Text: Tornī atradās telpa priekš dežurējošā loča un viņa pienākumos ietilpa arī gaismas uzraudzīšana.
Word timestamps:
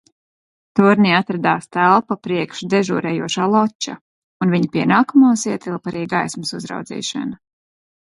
Tornī 0.77 1.09
atradās 1.15 1.67
telpa 1.75 2.15
priekš 2.27 2.63
dežurējošā 2.73 3.45
loča 3.55 3.93
un 4.45 4.53
viņa 4.55 4.71
pienākumos 4.77 5.45
ietilpa 5.51 5.93
arī 5.93 6.03
gaismas 6.15 6.55
uzraudzīšana. 6.61 7.39